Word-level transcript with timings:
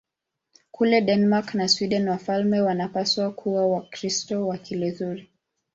Kule 0.71 1.01
Denmark 1.01 1.53
na 1.53 1.67
Sweden 1.67 2.09
wafalme 2.09 2.61
wanapaswa 2.61 3.31
kuwa 3.31 3.67
Wakristo 3.67 4.47
wa 4.47 4.57
Kilutheri. 4.57 5.29